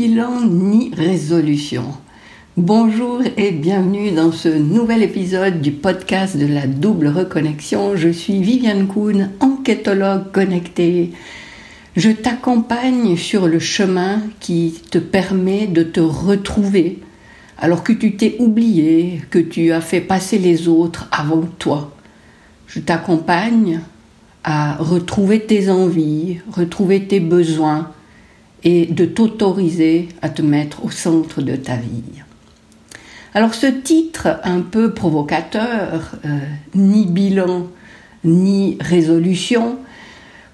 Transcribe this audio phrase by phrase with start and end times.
[0.00, 1.84] bilan ni résolution.
[2.56, 7.96] Bonjour et bienvenue dans ce nouvel épisode du podcast de la double reconnexion.
[7.96, 11.10] Je suis Viviane Kuhn, enquêtologue connectée.
[11.98, 17.00] Je t'accompagne sur le chemin qui te permet de te retrouver
[17.58, 21.94] alors que tu t'es oublié, que tu as fait passer les autres avant toi.
[22.68, 23.80] Je t'accompagne
[24.44, 27.90] à retrouver tes envies, retrouver tes besoins
[28.64, 32.22] et de t'autoriser à te mettre au centre de ta vie.
[33.32, 36.38] Alors ce titre un peu provocateur, euh,
[36.74, 37.68] ni bilan
[38.24, 39.76] ni résolution,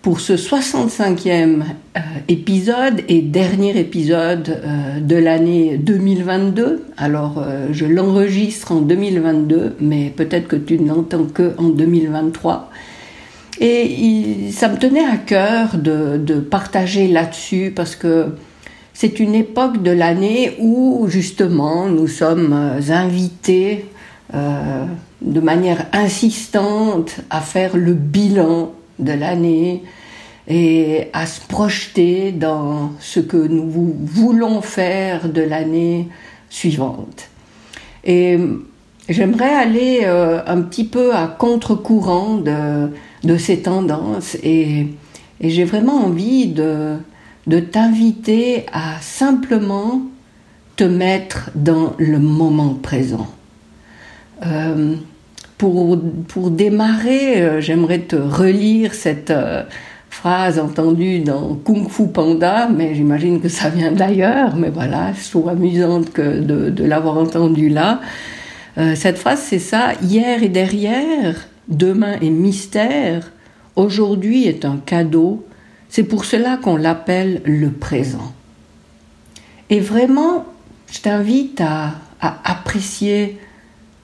[0.03, 1.63] pour ce 65e
[1.97, 6.85] euh, épisode et dernier épisode euh, de l'année 2022.
[6.97, 12.71] Alors je l'enregistre en 2022, mais peut-être que tu n'entends que en 2023.
[13.61, 18.35] Et ça me tenait à cœur de, partager là-dessus parce que
[18.93, 23.87] c'est une époque de l'année où justement nous sommes euh, invités
[24.35, 24.85] euh,
[25.21, 29.83] de manière insistante à faire le bilan de l'année
[30.49, 36.09] et à se projeter dans ce que nous voulons faire de l'année
[36.49, 37.29] suivante.
[38.05, 38.39] Et
[39.09, 44.89] j'aimerais aller euh, un petit peu à contre-courant de ces tendances et,
[45.39, 46.97] j'ai vraiment envie de,
[47.71, 50.01] t'inviter à simplement
[50.77, 53.27] te mettre dans le moment présent.
[54.47, 54.95] Euh,
[55.59, 55.99] pour,
[56.51, 59.33] démarrer, euh, j'aimerais te relire cette
[60.09, 65.29] phrase entendue dans Kung Fu Panda, mais j'imagine que ça vient d'ailleurs, mais voilà, je
[65.29, 68.01] trouve amusante que de l'avoir entendue là.
[68.77, 73.33] Cette phrase, c'est ça, hier et derrière, demain est mystère,
[73.75, 75.47] aujourd'hui est un cadeau,
[75.89, 78.35] c'est pour cela qu'on l'appelle le présent.
[79.71, 80.45] Et vraiment,
[80.91, 83.39] je t'invite à, apprécier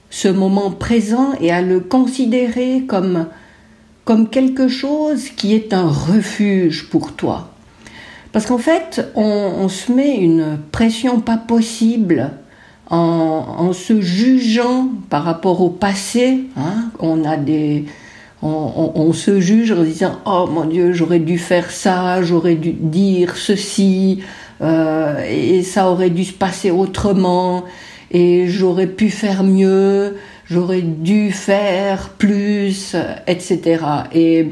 [0.09, 3.27] ce moment présent et à le considérer comme,
[4.05, 7.49] comme quelque chose qui est un refuge pour toi.
[8.31, 12.31] Parce qu'en fait, on, se met une pression pas possible
[12.89, 16.45] en, se jugeant par rapport au passé.
[16.57, 16.91] Hein.
[16.99, 17.85] on a des,
[18.41, 23.37] on, se juge en disant oh mon Dieu j'aurais dû faire ça, j'aurais dû dire
[23.37, 24.21] ceci
[24.61, 27.63] euh, et ça aurait dû se passer autrement
[28.11, 32.95] et j'aurais pu faire mieux, j'aurais dû faire plus,
[33.27, 33.79] etc.
[34.13, 34.49] Et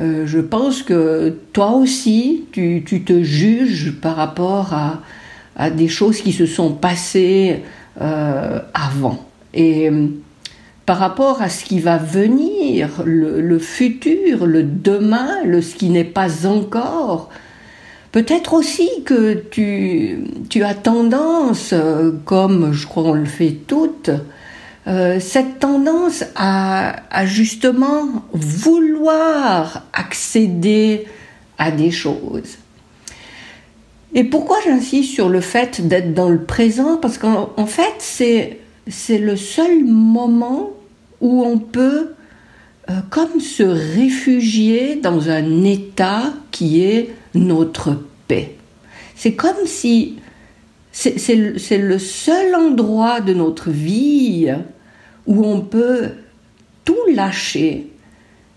[0.00, 5.00] euh, je pense que toi aussi tu, tu, te juges par rapport à,
[5.56, 7.62] à des choses qui se sont passées
[8.00, 9.26] euh, avant.
[9.52, 10.06] Et euh,
[10.86, 16.04] par rapport à ce qui va venir, le, futur, le demain, le ce qui n'est
[16.04, 17.30] pas encore,
[18.12, 24.10] peut-être aussi que tu, tu as tendance, euh, comme je crois on le fait toutes,
[25.20, 31.04] cette tendance à, à, justement vouloir accéder
[31.58, 32.58] à des choses.
[34.14, 36.96] Et pourquoi j'insiste sur le fait d'être dans le présent?
[36.96, 38.58] Parce qu'en fait, c'est,
[39.18, 40.70] le seul moment
[41.20, 42.14] où on peut
[42.88, 48.56] euh, comme se réfugier dans un état qui est notre paix.
[49.14, 50.16] C'est comme si
[50.92, 54.52] c'est le seul endroit de notre vie
[55.26, 56.08] où on peut
[56.84, 57.86] tout lâcher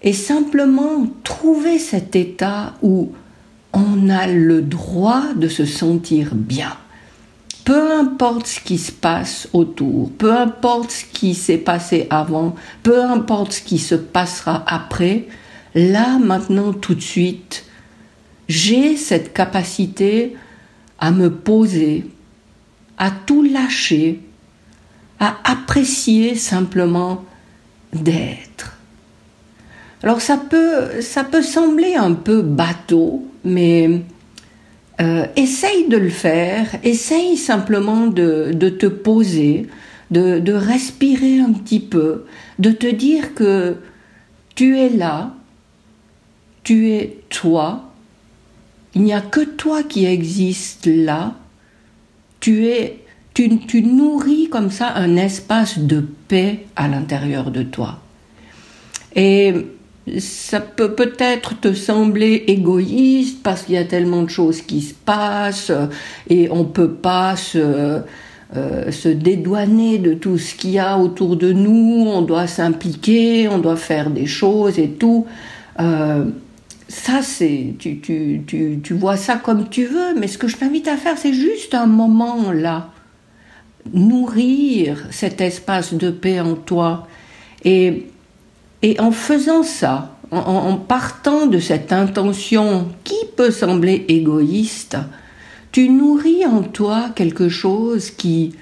[0.01, 3.11] et simplement trouver cet état où
[3.73, 6.73] on a le droit de se sentir bien.
[7.65, 13.03] Peu importe ce qui se passe autour, peu importe ce qui s'est passé avant, peu
[13.03, 15.27] importe ce qui se passera après,
[15.73, 17.65] là maintenant tout de suite,
[18.49, 20.35] j'ai cette capacité
[20.99, 22.05] à me poser,
[22.97, 24.19] à tout lâcher,
[25.19, 27.23] à apprécier simplement
[27.93, 28.77] d'être.
[30.03, 34.01] Alors ça peut, ça peut sembler un peu bateau, mais
[35.01, 39.67] euh, essaye de le faire, essaye simplement de, te poser,
[40.11, 42.25] de, respirer un petit peu,
[42.59, 43.77] de te dire que
[44.55, 45.33] tu es là,
[46.63, 47.91] tu es toi,
[48.93, 51.33] il n'y a que toi qui existe là,
[52.39, 52.99] tu es
[53.33, 57.99] tu nourris comme ça un espace de paix à l'intérieur de toi.
[59.15, 59.53] Et
[60.19, 64.93] ça peut peut-être te sembler égoïste parce qu'il y a tellement de choses qui se
[64.93, 65.71] passent
[66.29, 68.01] et on peut pas se,
[68.55, 73.47] euh, se dédouaner de tout ce qu'il y a autour de nous, on doit s'impliquer,
[73.47, 75.25] on doit faire des choses et tout.
[75.79, 76.25] Euh,
[76.87, 80.57] ça, c'est, tu, tu, tu, tu vois ça comme tu veux, mais ce que je
[80.57, 82.91] t'invite à faire, c'est juste un moment là.
[83.91, 87.07] Nourrir cet espace de paix en toi.
[87.65, 88.05] Et,
[88.83, 94.97] et en faisant ça, en, partant de cette intention qui peut sembler égoïste,
[95.71, 98.53] tu nourris en toi quelque chose qui,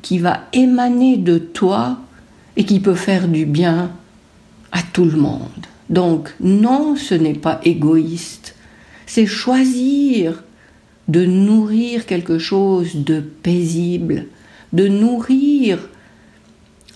[0.00, 1.98] qui va émaner de toi
[2.56, 3.92] et qui peut faire du bien
[4.72, 5.66] à tout le monde.
[5.90, 8.54] Donc non, ce n'est pas égoïste,
[9.06, 10.42] c'est choisir
[11.08, 14.26] de nourrir quelque chose de paisible,
[14.72, 15.78] de nourrir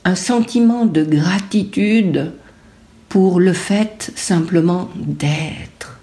[0.06, 2.32] un sentiment de gratitude
[3.16, 5.98] pour le fait simplement d'être.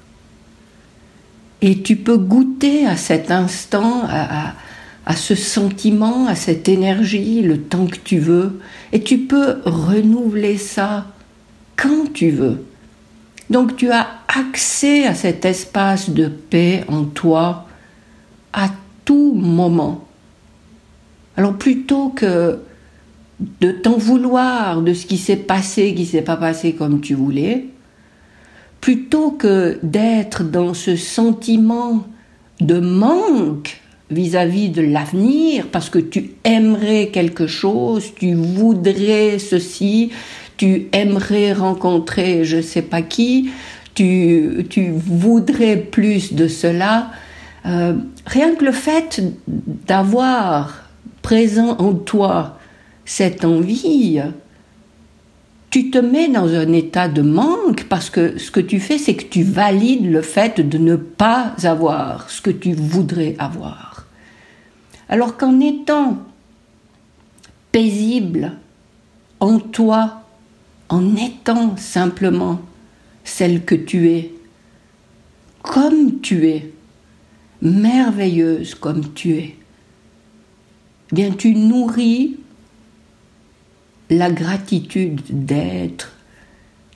[1.62, 4.54] Et tu peux goûter à cet instant, à,
[5.06, 8.60] à, ce sentiment, à cette énergie, le temps que tu veux,
[8.92, 11.06] et tu peux renouveler ça
[11.76, 12.66] quand tu veux.
[13.52, 17.68] Donc tu as accès à cet espace de paix en toi
[18.54, 18.72] à
[19.06, 20.08] tout moment.
[21.38, 22.58] Alors plutôt que
[23.62, 27.66] de t'en vouloir de ce qui s'est passé, qui s'est pas passé comme tu voulais,
[28.82, 32.06] plutôt que d'être dans ce sentiment
[32.60, 33.82] de manque
[34.12, 40.12] vis-à-vis -vis de l'avenir, parce que tu aimerais quelque chose, tu voudrais ceci,
[40.58, 43.50] tu aimerais rencontrer je sais pas qui,
[43.96, 47.12] tu, tu voudrais plus de cela.
[47.66, 47.94] Euh,
[48.26, 49.24] rien que le fait
[49.88, 50.90] d'avoir
[51.22, 52.58] présent en toi
[53.06, 54.22] cette envie,
[55.70, 59.16] tu te mets dans un état de manque parce que ce que tu fais, c'est
[59.16, 64.06] que tu valides le fait de ne pas avoir ce que tu voudrais avoir.
[65.10, 66.18] Alors qu'en étant
[67.72, 68.54] paisible
[69.40, 70.22] en toi,
[70.90, 72.62] en étant simplement
[73.24, 74.32] celle que tu es,
[75.64, 76.72] comme tu es,
[77.64, 79.56] merveilleuse comme tu es,
[81.12, 82.38] eh bien tu nourris
[84.18, 86.14] la gratitude d'être,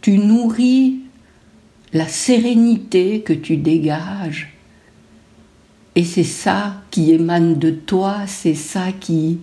[0.01, 0.99] tu nourris
[1.93, 4.53] la sérénité que tu dégages.
[5.95, 9.39] Et c'est ça qui émane de toi, c'est ça qui,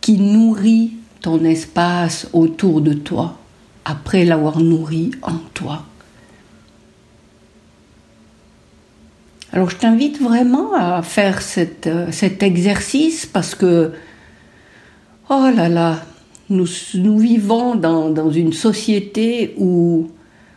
[0.00, 3.38] qui nourrit ton espace autour de toi
[3.84, 5.84] après l'avoir nourri en toi.
[9.52, 13.92] Alors je t'invite vraiment à faire euh, cet exercice parce que,
[15.28, 16.02] oh là là,
[16.50, 20.08] nous, nous vivons dans, dans, une société où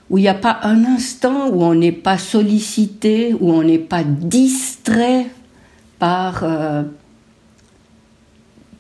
[0.10, 3.78] où il n'y a pas un instant où on n'est pas sollicité, où on n'est
[3.78, 5.28] pas distrait
[6.00, 6.84] par, euh,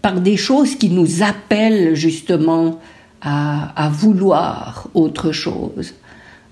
[0.01, 2.79] par des choses qui nous appellent justement
[3.21, 5.95] à, vouloir autre chose,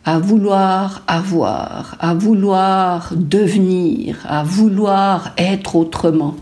[0.03, 6.35] à vouloir avoir, à vouloir devenir, à vouloir être autrement.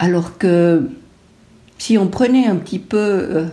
[0.00, 0.90] Alors que
[1.78, 3.46] si on prenait un petit peu euh,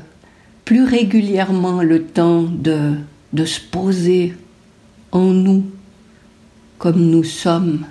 [0.65, 2.93] plus régulièrement le temps de,
[3.33, 4.33] de se poser
[5.11, 5.63] en nous
[6.77, 7.85] comme nous sommes,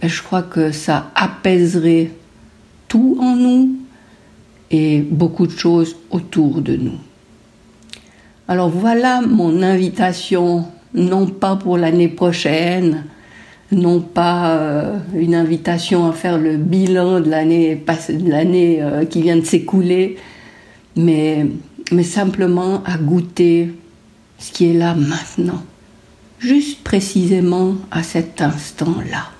[0.00, 2.10] ben, je crois que ça apaiserait
[2.88, 3.76] tout en nous,
[4.70, 6.98] et beaucoup de choses autour de nous.
[8.48, 13.04] Alors voilà mon invitation, non pas pour l'année prochaine,
[13.72, 17.82] non pas euh, une invitation à faire le bilan de l'année
[18.24, 20.16] l'année euh, qui vient de s'écouler,
[20.96, 21.46] mais,
[21.90, 23.74] mais simplement à goûter
[24.38, 25.62] ce qui est là maintenant,
[26.38, 29.30] juste précisément à cet instant-là.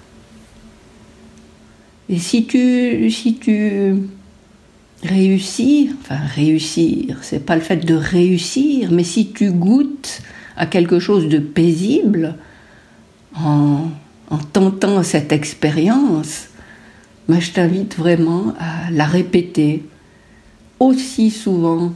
[2.08, 3.94] Et si tu, si tu
[5.02, 10.22] réussir, enfin réussir, c'est pas le fait de réussir, mais si tu goûtes
[10.56, 12.36] à quelque chose de paisible
[13.34, 13.88] en,
[14.52, 16.48] tentant cette expérience,
[17.28, 19.84] moi je t'invite vraiment à la répéter
[20.80, 21.92] aussi souvent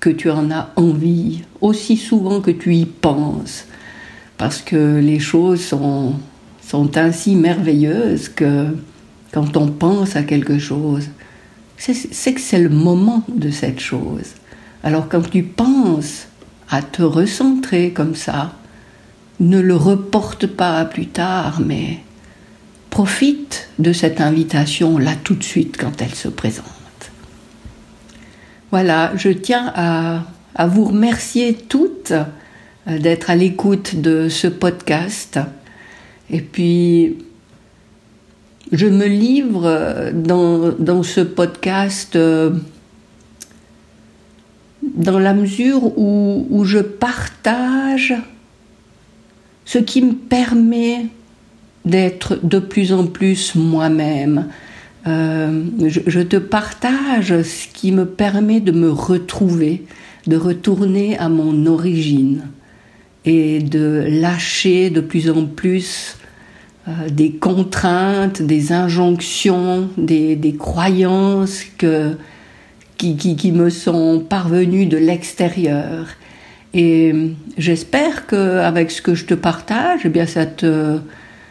[0.00, 3.66] que tu en as envie, aussi souvent que tu y penses,
[4.36, 6.14] parce que les choses sont,
[6.62, 8.68] sont ainsi merveilleuses que
[9.32, 11.08] quand on pense à quelque chose,
[11.76, 14.34] c'est que c'est le moment de cette chose.
[14.82, 16.28] Alors quand tu penses
[16.70, 18.52] à te recentrer comme ça,
[19.40, 21.98] ne le reporte pas à plus tard, mais
[22.90, 26.66] profite de cette invitation là tout de suite quand elle se présente.
[28.70, 35.38] Voilà, je tiens à, vous remercier toutes euh, d'être à l'écoute de ce podcast.
[36.30, 37.18] Et puis,
[38.72, 42.50] je me livre dans, ce podcast euh,
[44.82, 48.14] dans la mesure où, je partage
[49.64, 51.06] ce qui me permet
[51.84, 54.48] d'être de plus en plus moi-même.
[55.06, 59.84] Euh, je, te partage ce qui me permet de me retrouver,
[60.26, 62.48] de retourner à mon origine
[63.26, 66.16] et de lâcher de plus en plus
[66.88, 72.16] euh, des contraintes, des injonctions, des, croyances que,
[72.96, 76.06] qui, qui, me sont parvenues de l'extérieur.
[76.74, 77.14] Et
[77.56, 80.98] j'espère qu'avec ce que je te partage, eh bien ça te,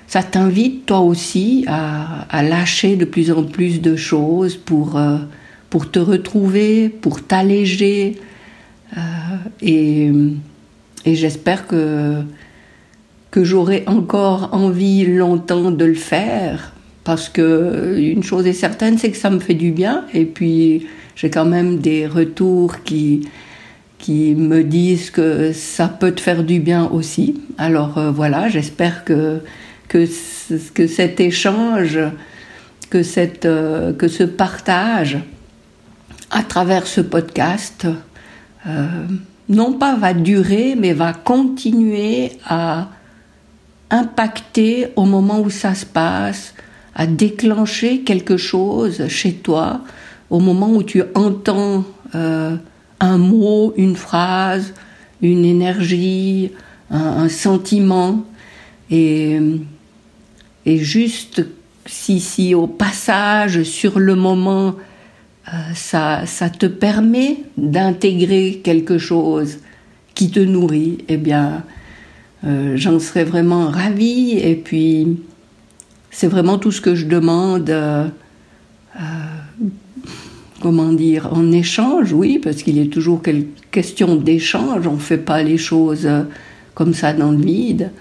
[0.08, 5.18] ça t'invite toi aussi à, à, lâcher de plus en plus de choses pour, euh,
[5.70, 8.18] pour te retrouver, pour t'alléger.
[8.98, 9.00] Euh,
[9.62, 10.12] et,
[11.06, 12.22] et j'espère que
[13.34, 16.72] que j'aurai encore envie longtemps de le faire
[17.04, 20.86] parce que une chose est certaine, c'est que ça me fait du bien et puis
[21.16, 23.28] j'ai quand même des retours qui
[24.04, 27.42] qui me disent que ça peut te faire du bien aussi.
[27.58, 29.40] Alors euh, voilà, j'espère que
[29.88, 30.06] que
[30.88, 31.98] cet échange,
[32.90, 35.20] que cette euh, que ce partage
[36.32, 37.88] à travers ce podcast
[38.68, 38.88] euh,
[39.48, 42.90] non pas va durer, mais va continuer à
[43.90, 46.56] impacter au moment où ça se passe,
[46.94, 49.80] à déclencher quelque chose chez toi,
[50.30, 51.86] au moment où tu entends
[53.04, 54.74] un mot, une phrase,
[55.22, 56.52] une énergie,
[56.90, 58.24] un, sentiment,
[58.90, 59.40] et,
[60.66, 61.46] et juste
[61.86, 64.76] si, si au passage, sur le moment,
[65.48, 69.58] euh, ça, ça te permet d'intégrer quelque chose
[70.16, 71.64] qui te nourrit, eh bien,
[72.46, 74.38] euh, j'en serais vraiment ravie.
[74.38, 75.20] Et puis,
[76.12, 77.70] c'est vraiment tout ce que je demande.
[77.70, 78.08] Euh,
[80.64, 83.22] comment dire En échange, oui, parce qu'il est toujours
[83.72, 84.88] question d'échange.
[84.88, 86.10] On ne fait pas les choses
[86.74, 87.92] comme ça dans le vide.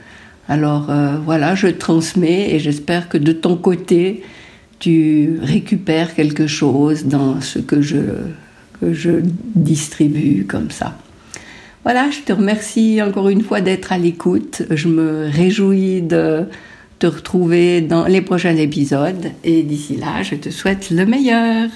[0.48, 0.90] Alors
[1.24, 4.22] voilà, je transmets et j'espère que de ton côté,
[4.78, 7.98] tu récupères quelque chose dans ce que je,
[8.80, 9.10] que je
[9.54, 10.96] distribue comme ça.
[11.84, 14.62] Voilà, je te remercie encore une fois d'être à l'écoute.
[14.70, 16.44] Je me réjouis de
[17.00, 21.68] te retrouver dans les prochains épisodes et d'ici là, je te souhaite le meilleur.